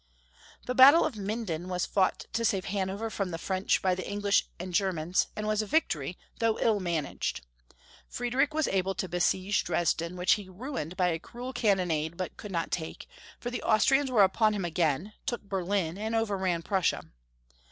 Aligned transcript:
The 0.65 0.73
battle 0.73 1.05
of 1.05 1.15
Minden 1.15 1.67
was 1.67 1.85
fought 1.85 2.25
to 2.33 2.43
save 2.43 2.63
408 2.63 2.73
Young 2.73 2.73
Folki 2.73 2.73
History 2.73 2.73
of 2.73 2.73
Germany. 2.73 2.79
Hanover 2.79 3.09
from 3.11 3.29
the 3.29 3.37
French 3.37 3.81
by 3.83 3.93
the 3.93 4.09
English 4.09 4.45
and 4.59 4.73
Ger 4.73 4.91
mans, 4.93 5.27
and 5.35 5.47
was 5.47 5.61
a 5.61 5.67
victory, 5.67 6.17
though 6.39 6.57
ill 6.57 6.79
managed. 6.79 7.41
Friedrich 8.09 8.53
was 8.55 8.67
able 8.69 8.95
to 8.95 9.07
besiege 9.07 9.63
Dresden, 9.63 10.15
which 10.17 10.31
he 10.33 10.49
ruined 10.49 10.97
by 10.97 11.09
a 11.09 11.19
cruel 11.19 11.53
cannonade 11.53 12.17
but 12.17 12.35
could 12.35 12.51
not 12.51 12.71
take, 12.71 13.07
for 13.39 13.51
the 13.51 13.61
Austrians 13.61 14.09
were 14.09 14.23
upon 14.23 14.53
him 14.53 14.65
again, 14.65 15.13
took 15.27 15.43
Berlin, 15.43 15.99
and 15.99 16.15
overran 16.15 16.63
Prussia. 16.63 17.03